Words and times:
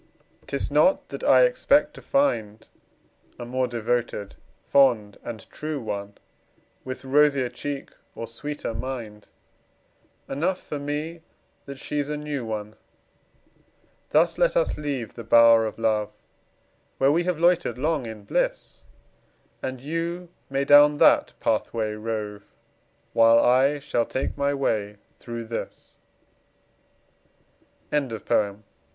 'Tis 0.47 0.71
not 0.71 1.09
that 1.09 1.23
I 1.23 1.43
expect 1.43 1.93
to 1.93 2.01
find 2.01 2.67
A 3.37 3.45
more 3.45 3.67
devoted, 3.67 4.35
fond 4.63 5.19
and 5.23 5.47
true 5.51 5.79
one, 5.79 6.15
With 6.83 7.05
rosier 7.05 7.49
cheek 7.49 7.91
or 8.15 8.25
sweeter 8.25 8.73
mind 8.73 9.27
Enough 10.27 10.59
for 10.59 10.79
me 10.79 11.21
that 11.67 11.77
she's 11.77 12.09
a 12.09 12.17
new 12.17 12.43
one. 12.43 12.77
Thus 14.09 14.39
let 14.39 14.57
us 14.57 14.75
leave 14.75 15.13
the 15.13 15.23
bower 15.23 15.67
of 15.67 15.77
love, 15.77 16.11
Where 16.97 17.11
we 17.11 17.21
have 17.25 17.37
loitered 17.39 17.77
long 17.77 18.07
in 18.07 18.23
bliss; 18.23 18.81
And 19.61 19.81
you 19.81 20.29
may 20.49 20.65
down 20.65 20.97
that 20.97 21.33
pathway 21.39 21.93
rove, 21.93 22.47
While 23.13 23.37
I 23.37 23.77
shall 23.77 24.07
take 24.07 24.35
my 24.35 24.51
way 24.55 24.97
through 25.19 25.43
this. 25.45 25.93
ANACREONTIC. 27.91 28.63